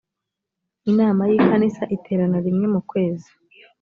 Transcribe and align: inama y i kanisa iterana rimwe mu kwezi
inama 0.91 1.23
y 1.31 1.33
i 1.39 1.41
kanisa 1.47 1.83
iterana 1.95 2.37
rimwe 2.45 2.65
mu 2.73 2.81
kwezi 2.89 3.29